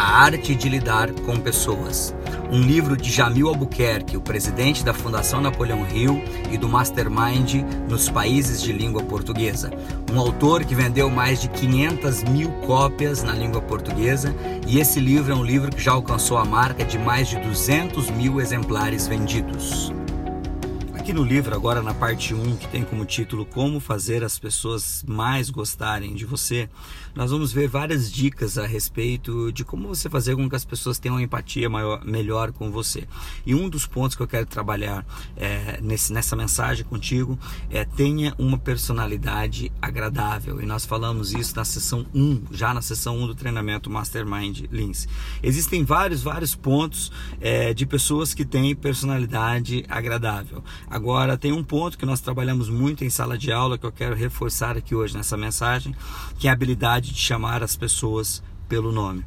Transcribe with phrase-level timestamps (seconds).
[0.00, 2.14] A Arte de Lidar com Pessoas
[2.52, 6.22] um livro de Jamil Albuquerque, o presidente da Fundação Napoleão Hill
[6.52, 7.56] e do Mastermind
[7.88, 9.70] nos países de língua portuguesa.
[10.12, 14.32] Um autor que vendeu mais de 500 mil cópias na língua portuguesa
[14.68, 18.08] e esse livro é um livro que já alcançou a marca de mais de 200
[18.10, 19.92] mil exemplares vendidos.
[21.08, 25.02] Aqui no livro, agora na parte 1, que tem como título Como Fazer as Pessoas
[25.08, 26.68] Mais Gostarem de Você,
[27.14, 30.98] nós vamos ver várias dicas a respeito de como você fazer com que as pessoas
[30.98, 33.08] tenham uma empatia maior, melhor com você.
[33.46, 37.38] E um dos pontos que eu quero trabalhar é, nesse, nessa mensagem contigo
[37.70, 40.60] é tenha uma personalidade agradável.
[40.60, 45.08] E nós falamos isso na sessão 1, já na sessão 1 do treinamento Mastermind Lins.
[45.42, 50.62] Existem vários, vários pontos é, de pessoas que têm personalidade agradável.
[50.98, 54.16] Agora, tem um ponto que nós trabalhamos muito em sala de aula que eu quero
[54.16, 55.94] reforçar aqui hoje nessa mensagem,
[56.40, 59.24] que é a habilidade de chamar as pessoas pelo nome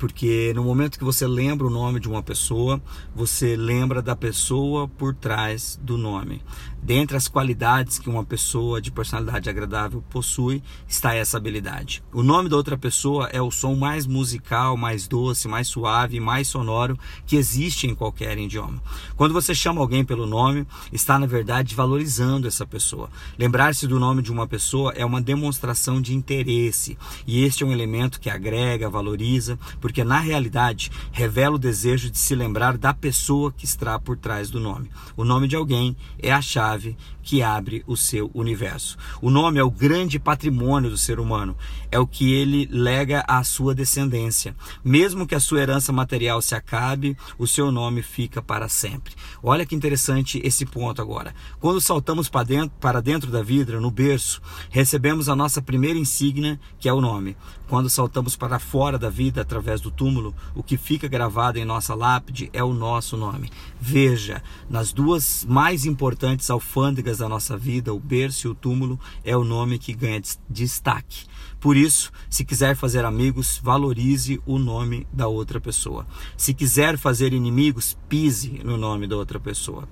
[0.00, 2.80] porque no momento que você lembra o nome de uma pessoa,
[3.14, 6.42] você lembra da pessoa por trás do nome.
[6.82, 12.02] Dentre as qualidades que uma pessoa de personalidade agradável possui, está essa habilidade.
[12.10, 16.48] O nome da outra pessoa é o som mais musical, mais doce, mais suave, mais
[16.48, 18.82] sonoro que existe em qualquer idioma.
[19.14, 23.10] Quando você chama alguém pelo nome, está na verdade valorizando essa pessoa.
[23.38, 27.72] Lembrar-se do nome de uma pessoa é uma demonstração de interesse, e este é um
[27.72, 33.52] elemento que agrega, valoriza, porque na realidade revela o desejo de se lembrar da pessoa
[33.52, 34.90] que está por trás do nome.
[35.16, 38.96] O nome de alguém é a chave que abre o seu universo.
[39.20, 41.56] O nome é o grande patrimônio do ser humano,
[41.90, 44.56] é o que ele lega à sua descendência.
[44.84, 49.14] Mesmo que a sua herança material se acabe, o seu nome fica para sempre.
[49.42, 51.34] Olha que interessante esse ponto agora.
[51.58, 54.40] Quando saltamos para dentro, para dentro da vida, no berço,
[54.70, 57.36] recebemos a nossa primeira insígnia, que é o nome.
[57.68, 61.94] Quando saltamos para fora da vida através do túmulo, o que fica gravado em nossa
[61.94, 63.50] lápide é o nosso nome.
[63.80, 69.36] Veja, nas duas mais importantes alfândegas da nossa vida, o berço e o túmulo, é
[69.36, 71.24] o nome que ganha destaque.
[71.58, 76.06] Por isso, se quiser fazer amigos, valorize o nome da outra pessoa.
[76.36, 79.88] Se quiser fazer inimigos, pise no nome da outra pessoa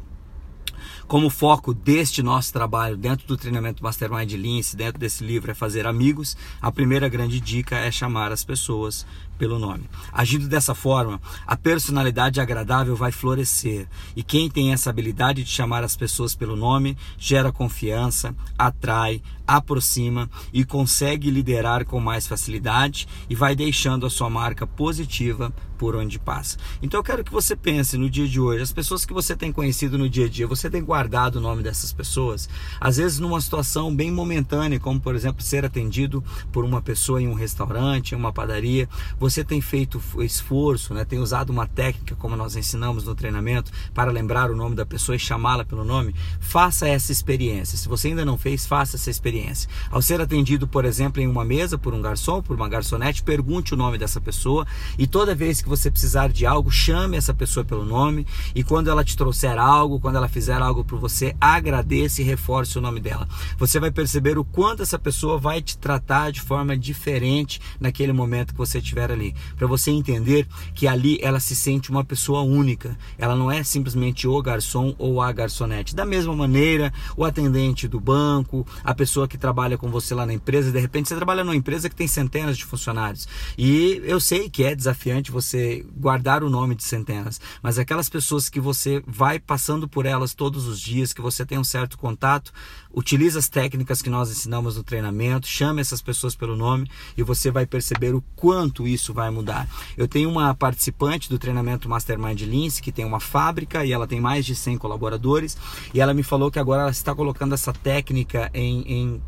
[1.08, 5.86] como foco deste nosso trabalho dentro do treinamento Mastermind Lince, dentro desse livro, é fazer
[5.86, 9.06] amigos, a primeira grande dica é chamar as pessoas
[9.38, 9.88] pelo nome.
[10.12, 13.86] Agindo dessa forma, a personalidade agradável vai florescer.
[14.16, 20.28] E quem tem essa habilidade de chamar as pessoas pelo nome gera confiança, atrai, aproxima
[20.52, 26.18] e consegue liderar com mais facilidade e vai deixando a sua marca positiva por onde
[26.18, 26.58] passa.
[26.82, 29.52] Então eu quero que você pense no dia de hoje, as pessoas que você tem
[29.52, 32.48] conhecido no dia a dia, você tem guardado o nome dessas pessoas?
[32.80, 36.22] Às vezes numa situação bem momentânea, como por exemplo ser atendido
[36.52, 38.88] por uma pessoa em um restaurante, em uma padaria,
[39.18, 41.04] você tem feito esforço, né?
[41.04, 45.16] tem usado uma técnica como nós ensinamos no treinamento para lembrar o nome da pessoa
[45.16, 46.14] e chamá-la pelo nome?
[46.40, 47.78] Faça essa experiência.
[47.78, 49.68] Se você ainda não fez, faça essa experiência.
[49.90, 53.74] Ao ser atendido, por exemplo, em uma mesa por um garçom, por uma garçonete, pergunte
[53.74, 54.66] o nome dessa pessoa
[54.98, 58.88] e toda vez que você precisar de algo, chame essa pessoa pelo nome e quando
[58.90, 63.00] ela te trouxer algo, quando ela fizer algo para você, agradeça e reforce o nome
[63.00, 63.28] dela.
[63.58, 68.52] Você vai perceber o quanto essa pessoa vai te tratar de forma diferente naquele momento
[68.52, 69.17] que você estiver ali,
[69.56, 72.96] para você entender que ali ela se sente uma pessoa única.
[73.16, 75.94] Ela não é simplesmente o garçom ou a garçonete.
[75.94, 80.32] Da mesma maneira, o atendente do banco, a pessoa que trabalha com você lá na
[80.32, 83.28] empresa, de repente você trabalha numa empresa que tem centenas de funcionários.
[83.56, 88.48] E eu sei que é desafiante você guardar o nome de centenas, mas aquelas pessoas
[88.48, 92.52] que você vai passando por elas todos os dias, que você tem um certo contato,
[92.92, 97.50] utilize as técnicas que nós ensinamos no treinamento, chame essas pessoas pelo nome e você
[97.50, 99.66] vai perceber o quanto isso vai mudar.
[99.96, 104.20] Eu tenho uma participante do treinamento Mastermind Lince que tem uma fábrica e ela tem
[104.20, 105.56] mais de 100 colaboradores
[105.94, 109.22] e ela me falou que agora ela está colocando essa técnica em, em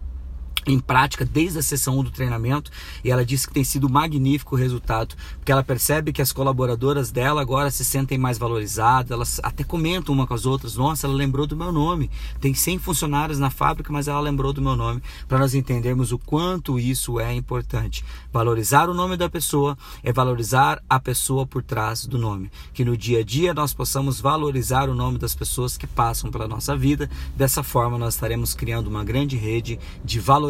[0.66, 2.70] em prática desde a sessão 1 do treinamento
[3.02, 7.10] e ela disse que tem sido magnífico o resultado, porque ela percebe que as colaboradoras
[7.10, 11.14] dela agora se sentem mais valorizadas, elas até comentam uma com as outras, nossa, ela
[11.14, 12.10] lembrou do meu nome,
[12.40, 16.18] tem 100 funcionários na fábrica, mas ela lembrou do meu nome, para nós entendermos o
[16.18, 18.04] quanto isso é importante.
[18.32, 22.96] Valorizar o nome da pessoa é valorizar a pessoa por trás do nome, que no
[22.96, 27.10] dia a dia nós possamos valorizar o nome das pessoas que passam pela nossa vida,
[27.36, 30.49] dessa forma nós estaremos criando uma grande rede de valorização